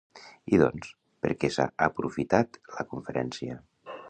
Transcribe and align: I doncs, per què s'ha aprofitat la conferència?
I 0.55 0.59
doncs, 0.61 0.89
per 1.25 1.33
què 1.43 1.51
s'ha 1.57 1.67
aprofitat 1.89 2.59
la 2.79 2.91
conferència? 2.95 3.63